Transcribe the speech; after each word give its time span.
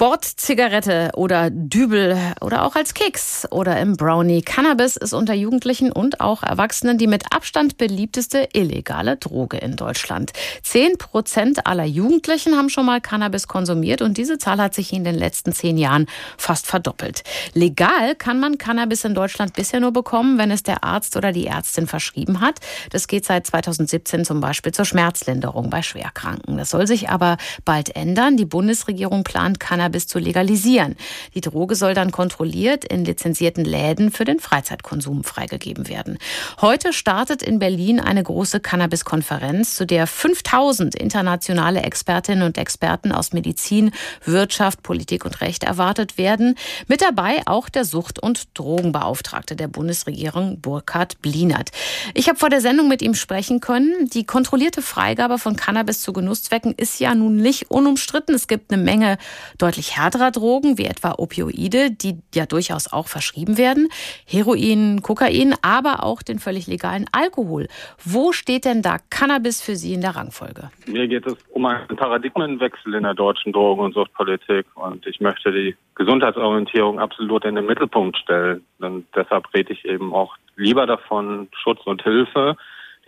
Sport, 0.00 0.24
Zigarette 0.24 1.10
oder 1.14 1.50
Dübel 1.50 2.16
oder 2.40 2.64
auch 2.64 2.74
als 2.74 2.94
Keks 2.94 3.46
oder 3.50 3.78
im 3.78 3.98
Brownie. 3.98 4.40
Cannabis 4.40 4.96
ist 4.96 5.12
unter 5.12 5.34
Jugendlichen 5.34 5.92
und 5.92 6.22
auch 6.22 6.42
Erwachsenen 6.42 6.96
die 6.96 7.06
mit 7.06 7.34
Abstand 7.34 7.76
beliebteste 7.76 8.48
illegale 8.54 9.18
Droge 9.18 9.58
in 9.58 9.76
Deutschland. 9.76 10.32
Zehn 10.62 10.96
Prozent 10.96 11.66
aller 11.66 11.84
Jugendlichen 11.84 12.56
haben 12.56 12.70
schon 12.70 12.86
mal 12.86 13.02
Cannabis 13.02 13.46
konsumiert 13.46 14.00
und 14.00 14.16
diese 14.16 14.38
Zahl 14.38 14.56
hat 14.56 14.72
sich 14.72 14.94
in 14.94 15.04
den 15.04 15.16
letzten 15.16 15.52
zehn 15.52 15.76
Jahren 15.76 16.06
fast 16.38 16.66
verdoppelt. 16.66 17.22
Legal 17.52 18.14
kann 18.14 18.40
man 18.40 18.56
Cannabis 18.56 19.04
in 19.04 19.14
Deutschland 19.14 19.52
bisher 19.52 19.80
nur 19.80 19.92
bekommen, 19.92 20.38
wenn 20.38 20.50
es 20.50 20.62
der 20.62 20.82
Arzt 20.82 21.14
oder 21.14 21.30
die 21.30 21.46
Ärztin 21.46 21.86
verschrieben 21.86 22.40
hat. 22.40 22.58
Das 22.88 23.06
geht 23.06 23.26
seit 23.26 23.46
2017 23.46 24.24
zum 24.24 24.40
Beispiel 24.40 24.72
zur 24.72 24.86
Schmerzlinderung 24.86 25.68
bei 25.68 25.82
Schwerkranken. 25.82 26.56
Das 26.56 26.70
soll 26.70 26.86
sich 26.86 27.10
aber 27.10 27.36
bald 27.66 27.94
ändern. 27.94 28.38
Die 28.38 28.46
Bundesregierung 28.46 29.24
plant 29.24 29.60
Cannabis 29.60 29.89
zu 29.98 30.18
legalisieren. 30.18 30.96
Die 31.34 31.40
Droge 31.40 31.74
soll 31.74 31.94
dann 31.94 32.12
kontrolliert 32.12 32.84
in 32.84 33.04
lizenzierten 33.04 33.64
Läden 33.64 34.10
für 34.10 34.24
den 34.24 34.40
Freizeitkonsum 34.40 35.24
freigegeben 35.24 35.88
werden. 35.88 36.18
Heute 36.60 36.92
startet 36.92 37.42
in 37.42 37.58
Berlin 37.58 38.00
eine 38.00 38.22
große 38.22 38.60
Cannabis-Konferenz, 38.60 39.74
zu 39.74 39.86
der 39.86 40.06
5000 40.06 40.94
internationale 40.94 41.82
Expertinnen 41.82 42.44
und 42.44 42.58
Experten 42.58 43.12
aus 43.12 43.32
Medizin, 43.32 43.90
Wirtschaft, 44.24 44.82
Politik 44.82 45.24
und 45.24 45.40
Recht 45.40 45.64
erwartet 45.64 46.18
werden. 46.18 46.56
Mit 46.86 47.02
dabei 47.02 47.42
auch 47.46 47.68
der 47.68 47.84
Sucht- 47.84 48.22
und 48.22 48.58
Drogenbeauftragte 48.58 49.56
der 49.56 49.68
Bundesregierung, 49.68 50.60
Burkhard 50.60 51.20
Blinert. 51.22 51.70
Ich 52.14 52.28
habe 52.28 52.38
vor 52.38 52.50
der 52.50 52.60
Sendung 52.60 52.88
mit 52.88 53.02
ihm 53.02 53.14
sprechen 53.14 53.60
können. 53.60 54.08
Die 54.12 54.24
kontrollierte 54.24 54.82
Freigabe 54.82 55.38
von 55.38 55.56
Cannabis 55.56 56.00
zu 56.00 56.12
Genusszwecken 56.12 56.74
ist 56.76 57.00
ja 57.00 57.14
nun 57.14 57.36
nicht 57.36 57.70
unumstritten. 57.70 58.34
Es 58.34 58.48
gibt 58.48 58.72
eine 58.72 58.82
Menge 58.82 59.18
deutlich 59.58 59.79
härterer 59.88 60.30
Drogen, 60.30 60.78
wie 60.78 60.86
etwa 60.86 61.14
Opioide, 61.18 61.90
die 61.90 62.18
ja 62.34 62.46
durchaus 62.46 62.92
auch 62.92 63.08
verschrieben 63.08 63.58
werden, 63.58 63.88
Heroin, 64.26 65.02
Kokain, 65.02 65.54
aber 65.62 66.04
auch 66.04 66.22
den 66.22 66.38
völlig 66.38 66.66
legalen 66.66 67.06
Alkohol. 67.12 67.68
Wo 68.04 68.32
steht 68.32 68.64
denn 68.64 68.82
da 68.82 68.96
Cannabis 69.10 69.60
für 69.62 69.76
Sie 69.76 69.94
in 69.94 70.00
der 70.00 70.16
Rangfolge? 70.16 70.70
Mir 70.86 71.08
geht 71.08 71.26
es 71.26 71.36
um 71.50 71.66
einen 71.66 71.96
Paradigmenwechsel 71.96 72.94
in 72.94 73.02
der 73.02 73.14
deutschen 73.14 73.52
Drogen- 73.52 73.82
und 73.82 73.94
Suchtpolitik 73.94 74.66
und 74.74 75.06
ich 75.06 75.20
möchte 75.20 75.52
die 75.52 75.76
Gesundheitsorientierung 75.94 76.98
absolut 76.98 77.44
in 77.44 77.56
den 77.56 77.66
Mittelpunkt 77.66 78.16
stellen. 78.16 78.64
Und 78.78 79.06
deshalb 79.14 79.52
rede 79.52 79.72
ich 79.72 79.84
eben 79.84 80.14
auch 80.14 80.36
lieber 80.56 80.86
davon, 80.86 81.48
Schutz 81.62 81.80
und 81.84 82.02
Hilfe 82.02 82.56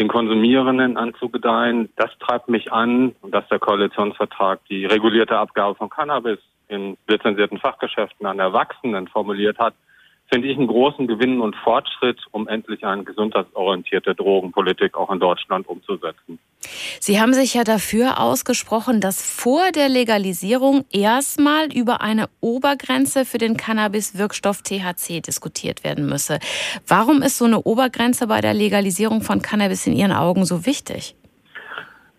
den 0.03 0.09
Konsumierenden 0.09 0.97
anzugedeihen. 0.97 1.89
Das 1.97 2.11
treibt 2.19 2.49
mich 2.49 2.73
an, 2.73 3.15
dass 3.31 3.47
der 3.49 3.61
Koalitionsvertrag 3.61 4.61
die 4.69 4.85
regulierte 4.85 5.39
Abgabe 5.39 5.77
von 5.77 5.91
Cannabis 5.91 6.39
in 6.69 6.97
lizenzierten 7.07 7.59
Fachgeschäften 7.59 8.27
an 8.27 8.41
Erwachsenen 8.41 9.07
formuliert 9.07 9.59
hat 9.59 9.75
finde 10.33 10.49
ich 10.49 10.57
einen 10.57 10.67
großen 10.67 11.07
Gewinn 11.07 11.43
und 11.43 11.55
Fortschritt, 11.57 12.19
um 12.31 12.49
endlich 12.49 12.87
eine 12.87 13.05
gesundheitsorientierte 13.05 14.15
Drogenpolitik 14.15 14.97
auch 14.97 15.11
in 15.11 15.21
Deutschland 15.21 15.69
umzusetzen. 15.69 16.39
Sie 17.01 17.21
haben 17.21 17.35
sich 17.35 17.55
ja 17.55 17.65
dafür 17.65 18.21
ausgesprochen, 18.21 19.01
dass 19.01 19.23
vor 19.23 19.73
der 19.73 19.89
Legalisierung 19.89 20.85
erstmal 20.91 21.73
über 21.73 22.01
eine 22.01 22.29
Obergrenze 22.41 23.25
für 23.25 23.39
den 23.39 23.57
Cannabis-Wirkstoff 23.57 24.63
THC 24.63 25.21
diskutiert 25.21 25.85
werden 25.85 26.07
müsse. 26.07 26.39
Warum 26.87 27.23
ist 27.23 27.39
so 27.39 27.45
eine 27.45 27.63
Obergrenze 27.63 28.27
bei 28.27 28.41
der 28.41 28.55
Legalisierung 28.55 29.23
von 29.23 29.43
Cannabis 29.43 29.87
in 29.87 29.95
Ihren 29.95 30.13
Augen 30.13 30.45
so 30.45 30.67
wichtig? 30.67 31.15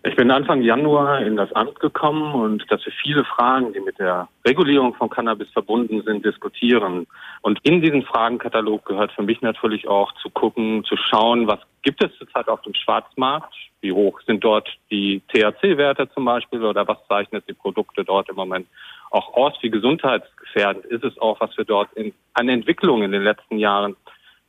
Ich 0.06 0.16
bin 0.16 0.30
Anfang 0.30 0.60
Januar 0.60 1.22
in 1.22 1.36
das 1.36 1.50
Amt 1.54 1.80
gekommen 1.80 2.34
und 2.34 2.70
dass 2.70 2.84
wir 2.84 2.92
viele 2.92 3.24
Fragen, 3.24 3.72
die 3.72 3.80
mit 3.80 3.98
der 3.98 4.28
Regulierung 4.46 4.92
von 4.94 5.08
Cannabis 5.08 5.48
verbunden 5.50 6.02
sind, 6.02 6.26
diskutieren. 6.26 7.06
Und 7.40 7.58
in 7.62 7.80
diesen 7.80 8.02
Fragenkatalog 8.02 8.84
gehört 8.84 9.12
für 9.12 9.22
mich 9.22 9.40
natürlich 9.40 9.88
auch 9.88 10.12
zu 10.16 10.28
gucken, 10.28 10.84
zu 10.84 10.98
schauen, 10.98 11.46
was 11.46 11.60
gibt 11.80 12.04
es 12.04 12.14
zurzeit 12.18 12.48
auf 12.48 12.60
dem 12.62 12.74
Schwarzmarkt? 12.74 13.54
Wie 13.80 13.92
hoch 13.92 14.20
sind 14.26 14.44
dort 14.44 14.68
die 14.90 15.22
THC-Werte 15.28 16.10
zum 16.10 16.26
Beispiel 16.26 16.62
oder 16.62 16.86
was 16.86 16.98
zeichnet 17.08 17.44
die 17.48 17.54
Produkte 17.54 18.04
dort 18.04 18.28
im 18.28 18.36
Moment 18.36 18.66
auch 19.10 19.32
aus? 19.32 19.54
Wie 19.62 19.70
gesundheitsgefährdend 19.70 20.84
ist 20.84 21.04
es 21.04 21.16
auch, 21.18 21.40
was 21.40 21.56
wir 21.56 21.64
dort 21.64 21.90
in, 21.94 22.12
an 22.34 22.50
Entwicklung 22.50 23.02
in 23.02 23.12
den 23.12 23.22
letzten 23.22 23.56
Jahren 23.58 23.96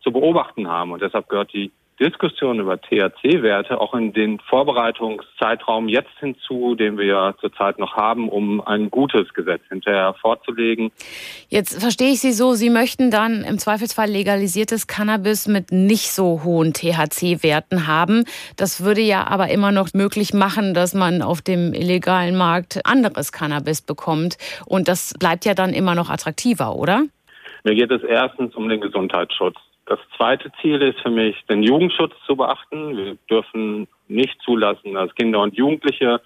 zu 0.02 0.12
beobachten 0.12 0.68
haben? 0.68 0.92
Und 0.92 1.02
deshalb 1.02 1.30
gehört 1.30 1.54
die 1.54 1.72
Diskussion 2.00 2.60
über 2.60 2.80
THC-Werte 2.82 3.80
auch 3.80 3.94
in 3.94 4.12
den 4.12 4.40
Vorbereitungszeitraum 4.40 5.88
jetzt 5.88 6.12
hinzu, 6.20 6.76
den 6.76 6.98
wir 6.98 7.36
zurzeit 7.40 7.80
noch 7.80 7.96
haben, 7.96 8.28
um 8.28 8.60
ein 8.60 8.92
gutes 8.92 9.34
Gesetz 9.34 9.62
hinterher 9.70 10.14
vorzulegen. 10.20 10.92
Jetzt 11.48 11.82
verstehe 11.82 12.12
ich 12.12 12.20
Sie 12.20 12.34
so, 12.34 12.54
Sie 12.54 12.70
möchten 12.70 13.12
dann 13.12 13.44
im 13.44 13.58
Zweifelsfall 13.58 14.10
legalisiertes 14.10 14.88
Cannabis 14.88 15.48
mit 15.48 15.72
nicht 15.72 16.12
so 16.12 16.42
hohen 16.44 16.74
THC-Werten 16.74 17.88
haben. 17.88 18.26
Das 18.58 18.84
würde 18.84 19.02
ja 19.02 19.28
aber 19.28 19.48
immer 19.50 19.72
noch 19.72 19.94
möglich 19.94 20.34
machen, 20.34 20.74
dass 20.74 20.94
man 20.94 21.22
auf 21.22 21.42
dem 21.42 21.74
illegalen 21.74 22.36
Markt 22.36 22.86
anderes 22.86 23.32
Cannabis 23.32 23.82
bekommt. 23.82 24.38
Und 24.66 24.90
das 24.90 25.14
bleibt 25.18 25.46
ja 25.46 25.54
dann 25.54 25.72
immer 25.72 25.96
noch 25.96 26.10
attraktiver, 26.10 26.76
oder? 26.76 27.04
Mir 27.64 27.74
geht 27.74 27.92
es 27.92 28.04
erstens 28.04 28.54
um 28.56 28.68
den 28.68 28.82
Gesundheitsschutz. 28.82 29.56
Das 29.86 30.00
zweite 30.18 30.52
Ziel 30.62 30.82
ist 30.82 31.00
für 31.02 31.12
mich, 31.12 31.36
den 31.48 31.62
Jugendschutz 31.62 32.14
zu 32.26 32.36
beachten. 32.36 32.98
Wir 32.98 33.18
dürfen 33.30 33.88
nicht 34.08 34.42
zulassen, 34.42 34.94
dass 34.94 35.14
Kinder 35.16 35.42
und 35.42 35.56
Jugendliche 35.56 36.22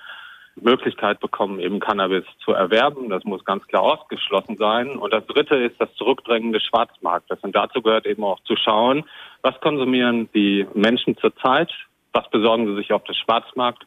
Möglichkeit 0.62 1.20
bekommen, 1.20 1.59
eben 1.59 1.80
Cannabis 1.80 2.24
zu 2.44 2.52
erwerben. 2.52 3.09
Das 3.09 3.24
muss 3.24 3.44
ganz 3.46 3.66
klar 3.68 3.84
ausgeschlossen 3.84 4.58
sein. 4.58 4.98
Und 4.98 5.14
das 5.14 5.25
dritte 5.28 5.56
ist 5.56 5.80
das 5.80 5.94
Zurückdrängen 5.96 6.53
des 6.53 6.64
Schwarzmarktes. 6.64 7.40
Und 7.42 7.56
dazu 7.56 7.81
gehört 7.81 8.06
eben 8.06 8.24
auch 8.24 8.40
zu 8.42 8.56
schauen, 8.56 9.03
was 9.42 9.59
konsumieren 9.62 10.30
die 10.34 10.66
Menschen 10.74 11.18
zurzeit, 11.18 11.72
was 12.14 12.30
besorgen 12.30 12.68
sie 12.68 12.75
sich 12.75 12.92
auf 12.92 13.03
dem 13.03 13.16
Schwarzmarkt 13.16 13.86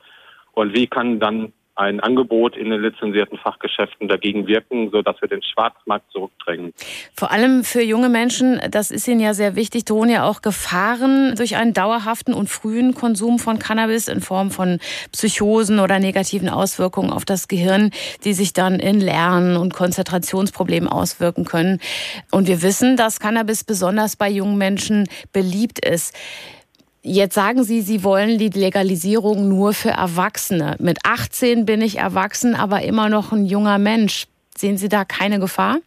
und 0.53 0.75
wie 0.75 0.87
kann 0.87 1.19
dann 1.19 1.53
ein 1.75 2.01
Angebot 2.01 2.57
in 2.57 2.71
den 2.71 2.83
lizenzierten 2.83 3.39
Fachgeschäften 3.39 4.09
dagegen 4.09 4.47
wirken, 4.47 4.91
sodass 4.91 5.21
wir 5.23 5.29
den 5.29 5.43
Schwarzmarkt 5.43 6.11
zurückdrängen. 6.13 6.75
Vor 7.15 7.31
allem 7.31 7.65
für 7.65 7.83
junge 7.83 8.11
Menschen, 8.11 8.61
das 8.71 8.91
ist 8.91 9.09
ihnen 9.09 9.21
ja 9.21 9.33
sehr 9.33 9.57
wichtig, 9.57 9.87
drohen 9.87 10.11
ja 10.11 10.25
auch 10.25 10.43
Gefahren 10.43 11.35
durch 11.37 11.57
einen 11.57 11.73
dauerhaften 11.73 12.35
und 12.35 12.49
frühen 12.49 12.95
Konsum 12.95 13.39
von 13.39 13.59
Cannabis 13.59 14.09
in 14.09 14.21
Form 14.21 14.51
von 14.51 14.81
Psychosen 15.13 15.81
oder 15.81 15.99
negativen 15.99 16.51
Auswirkungen 16.51 17.11
auf 17.11 17.25
das 17.25 17.49
Gehirn, 17.49 17.91
die 18.25 18.35
sich 18.35 18.53
dann 18.53 18.79
in 18.79 19.01
Lernen 19.01 19.57
und 19.57 19.73
Konzentrationsproblemen 19.73 20.89
auswirken 20.89 21.45
können. 21.45 21.81
Und 22.31 22.49
wir 22.49 22.63
wissen, 22.63 22.97
dass 22.97 23.19
Cannabis 23.19 23.65
besonders 23.65 24.17
bei 24.17 24.29
jungen 24.29 24.59
Menschen 24.59 25.09
beliebt 25.33 25.85
ist. 25.85 26.15
Jetzt 27.05 27.35
sagen 27.35 27.65
Sie, 27.65 27.81
Sie 27.81 28.05
wollen 28.05 28.39
die 28.39 28.49
Legalisierung 28.49 29.49
nur 29.49 29.73
für 29.73 29.91
Erwachsene. 29.91 30.77
Mit 30.79 30.99
18 31.05 31.67
bin 31.67 31.81
ich 31.81 31.99
erwachsen, 31.99 32.55
aber 32.55 32.83
immer 32.83 33.09
noch 33.09 33.33
ein 33.33 33.45
junger 33.45 33.79
Mensch. 33.79 34.27
Sehen 34.57 34.77
Sie 34.77 34.89
da 34.89 35.05
keine 35.05 35.41
Gefahr? 35.41 35.79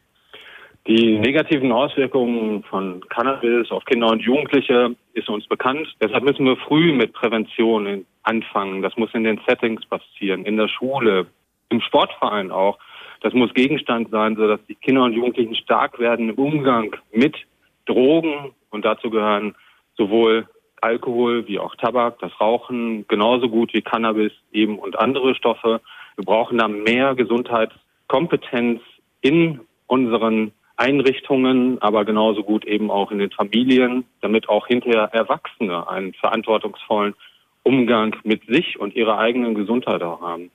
Die 0.87 1.17
negativen 1.17 1.71
Auswirkungen 1.71 2.63
von 2.63 2.99
Cannabis 3.07 3.71
auf 3.71 3.85
Kinder 3.85 4.07
und 4.07 4.23
Jugendliche 4.23 4.93
ist 5.13 5.29
uns 5.29 5.47
bekannt. 5.47 5.87
Deshalb 6.03 6.25
müssen 6.25 6.45
wir 6.45 6.57
früh 6.57 6.91
mit 6.91 7.13
Prävention 7.13 8.05
anfangen. 8.23 8.81
Das 8.81 8.97
muss 8.97 9.13
in 9.13 9.23
den 9.23 9.39
Settings 9.47 9.85
passieren, 9.85 10.43
in 10.43 10.57
der 10.57 10.67
Schule, 10.67 11.27
im 11.69 11.79
Sportverein 11.79 12.51
auch. 12.51 12.77
Das 13.21 13.33
muss 13.33 13.53
Gegenstand 13.53 14.11
sein, 14.11 14.35
sodass 14.35 14.59
die 14.67 14.75
Kinder 14.75 15.03
und 15.05 15.13
Jugendlichen 15.13 15.55
stark 15.55 15.97
werden 15.97 16.29
im 16.29 16.35
Umgang 16.35 16.93
mit 17.13 17.37
Drogen. 17.85 18.51
Und 18.69 18.83
dazu 18.83 19.09
gehören 19.09 19.55
sowohl 19.95 20.45
Alkohol 20.81 21.47
wie 21.47 21.59
auch 21.59 21.75
Tabak, 21.75 22.19
das 22.19 22.31
Rauchen 22.39 23.07
genauso 23.07 23.49
gut 23.49 23.73
wie 23.73 23.81
Cannabis 23.81 24.31
eben 24.51 24.77
und 24.79 24.99
andere 24.99 25.35
Stoffe. 25.35 25.81
Wir 26.15 26.25
brauchen 26.25 26.57
da 26.57 26.67
mehr 26.67 27.15
Gesundheitskompetenz 27.15 28.81
in 29.21 29.61
unseren 29.87 30.51
Einrichtungen, 30.77 31.81
aber 31.81 32.05
genauso 32.05 32.43
gut 32.43 32.65
eben 32.65 32.91
auch 32.91 33.11
in 33.11 33.19
den 33.19 33.31
Familien, 33.31 34.05
damit 34.21 34.49
auch 34.49 34.67
hinterher 34.67 35.09
Erwachsene 35.13 35.89
einen 35.89 36.13
verantwortungsvollen 36.13 37.15
Umgang 37.63 38.15
mit 38.23 38.45
sich 38.45 38.79
und 38.79 38.95
ihrer 38.95 39.17
eigenen 39.17 39.55
Gesundheit 39.55 40.03
auch 40.03 40.21
haben. 40.21 40.51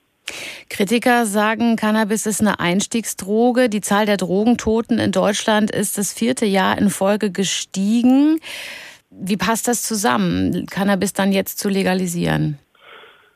Kritiker 0.68 1.26
sagen, 1.26 1.74
Cannabis 1.74 2.26
ist 2.26 2.40
eine 2.40 2.60
Einstiegsdroge. 2.60 3.68
Die 3.68 3.80
Zahl 3.80 4.06
der 4.06 4.16
Drogentoten 4.16 4.98
in 5.00 5.10
Deutschland 5.10 5.70
ist 5.70 5.98
das 5.98 6.12
vierte 6.12 6.46
Jahr 6.46 6.78
in 6.78 6.90
Folge 6.90 7.32
gestiegen. 7.32 8.38
Wie 9.10 9.36
passt 9.36 9.66
das 9.66 9.82
zusammen, 9.82 10.66
Cannabis 10.66 11.12
dann 11.12 11.32
jetzt 11.32 11.58
zu 11.58 11.68
legalisieren? 11.68 12.58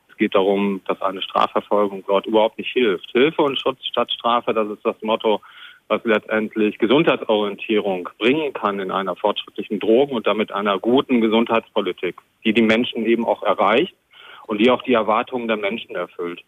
Es 0.09 0.15
geht 0.17 0.33
darum, 0.33 0.81
dass 0.87 1.01
eine 1.01 1.21
Strafverfolgung 1.21 2.03
dort 2.07 2.25
überhaupt 2.25 2.57
nicht 2.57 2.71
hilft. 2.71 3.11
Hilfe 3.11 3.41
und 3.41 3.59
Schutz 3.59 3.85
statt 3.85 4.09
Strafe, 4.11 4.53
das 4.53 4.69
ist 4.69 4.85
das 4.85 4.95
Motto, 5.01 5.41
was 5.89 6.01
letztendlich 6.05 6.77
Gesundheitsorientierung 6.79 8.07
bringen 8.17 8.53
kann 8.53 8.79
in 8.79 8.89
einer 8.89 9.17
fortschrittlichen 9.17 9.79
Drogen- 9.79 10.15
und 10.15 10.25
damit 10.25 10.51
einer 10.51 10.79
guten 10.79 11.19
Gesundheitspolitik, 11.19 12.15
die 12.45 12.53
die 12.53 12.61
Menschen 12.61 13.05
eben 13.05 13.25
auch 13.25 13.43
erreicht 13.43 13.93
und 14.47 14.59
die 14.59 14.71
auch 14.71 14.81
die 14.81 14.93
Erwartungen 14.93 15.49
der 15.49 15.57
Menschen 15.57 15.95
erfüllt. 15.95 16.41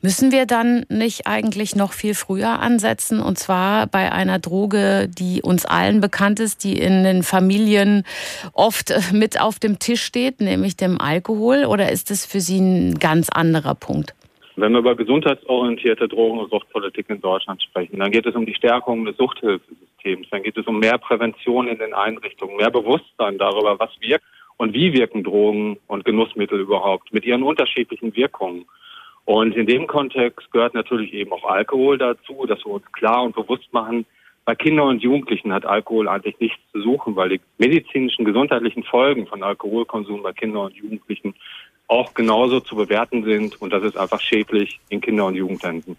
Müssen 0.00 0.32
wir 0.32 0.46
dann 0.46 0.84
nicht 0.88 1.26
eigentlich 1.26 1.76
noch 1.76 1.92
viel 1.92 2.14
früher 2.14 2.60
ansetzen 2.60 3.20
und 3.20 3.38
zwar 3.38 3.86
bei 3.86 4.10
einer 4.12 4.38
Droge, 4.38 5.08
die 5.08 5.42
uns 5.42 5.66
allen 5.66 6.00
bekannt 6.00 6.40
ist, 6.40 6.64
die 6.64 6.78
in 6.78 7.04
den 7.04 7.22
Familien 7.22 8.04
oft 8.52 8.90
äh, 8.90 9.00
mit 9.12 9.40
auf 9.40 9.58
dem 9.58 9.78
Tisch 9.78 10.02
steht, 10.02 10.40
nämlich 10.40 10.76
dem 10.76 11.00
Alkohol? 11.00 11.64
Oder 11.64 11.90
ist 11.92 12.10
es 12.10 12.24
für 12.24 12.40
Sie 12.40 12.60
ein 12.60 12.98
ganz 12.98 13.28
anderer 13.28 13.74
Punkt? 13.74 14.14
Wenn 14.56 14.72
wir 14.72 14.80
über 14.80 14.96
gesundheitsorientierte 14.96 16.08
Drogen- 16.08 16.40
und 16.40 16.50
Suchtpolitik 16.50 17.08
in 17.10 17.20
Deutschland 17.20 17.62
sprechen, 17.62 18.00
dann 18.00 18.10
geht 18.10 18.26
es 18.26 18.34
um 18.34 18.44
die 18.44 18.56
Stärkung 18.56 19.04
des 19.04 19.16
Suchthilfesystems, 19.16 20.28
dann 20.30 20.42
geht 20.42 20.56
es 20.56 20.66
um 20.66 20.80
mehr 20.80 20.98
Prävention 20.98 21.68
in 21.68 21.78
den 21.78 21.94
Einrichtungen, 21.94 22.56
mehr 22.56 22.70
Bewusstsein 22.70 23.38
darüber, 23.38 23.78
was 23.78 23.90
wirkt 24.00 24.24
und 24.56 24.74
wie 24.74 24.92
wirken 24.92 25.22
Drogen 25.22 25.78
und 25.86 26.04
Genussmittel 26.04 26.58
überhaupt 26.58 27.12
mit 27.12 27.24
ihren 27.24 27.44
unterschiedlichen 27.44 28.16
Wirkungen. 28.16 28.64
Und 29.28 29.54
in 29.56 29.66
dem 29.66 29.86
Kontext 29.86 30.50
gehört 30.52 30.72
natürlich 30.72 31.12
eben 31.12 31.30
auch 31.32 31.44
Alkohol 31.44 31.98
dazu, 31.98 32.46
dass 32.46 32.64
wir 32.64 32.72
uns 32.72 32.92
klar 32.92 33.24
und 33.24 33.34
bewusst 33.34 33.70
machen, 33.74 34.06
bei 34.46 34.54
Kindern 34.54 34.88
und 34.88 35.02
Jugendlichen 35.02 35.52
hat 35.52 35.66
Alkohol 35.66 36.08
eigentlich 36.08 36.40
nichts 36.40 36.58
zu 36.72 36.80
suchen, 36.80 37.14
weil 37.14 37.28
die 37.28 37.40
medizinischen, 37.58 38.24
gesundheitlichen 38.24 38.84
Folgen 38.84 39.26
von 39.26 39.42
Alkoholkonsum 39.42 40.22
bei 40.22 40.32
Kindern 40.32 40.64
und 40.64 40.76
Jugendlichen 40.76 41.34
auch 41.88 42.14
genauso 42.14 42.60
zu 42.60 42.74
bewerten 42.74 43.22
sind 43.22 43.60
und 43.60 43.70
das 43.70 43.82
ist 43.82 43.98
einfach 43.98 44.22
schädlich 44.22 44.80
in 44.88 45.02
Kinder- 45.02 45.26
und 45.26 45.34
Jugendhänden. 45.34 45.98